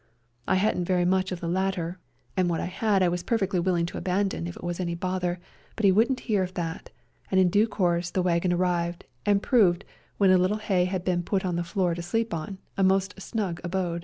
[0.47, 1.99] I hadn't very much of the latter,
[2.35, 5.39] and what I had I was perfectly willing to abandon if it was any bother,
[5.75, 6.89] but he wouldn't hear of that;
[7.29, 9.85] and in due course the wagon arrived, and proved,
[10.17, 13.21] when a little hay had been put on the floor to sleep on, a most
[13.21, 13.99] snug abode.